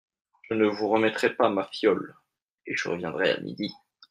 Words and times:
Je 0.49 0.55
ne 0.55 0.65
vous 0.65 0.89
remettrai 0.89 1.29
pas 1.35 1.51
ma 1.51 1.63
fiole… 1.67 2.15
et 2.65 2.75
je 2.75 2.89
reviendrai 2.89 3.29
à 3.33 3.39
midi! 3.39 3.71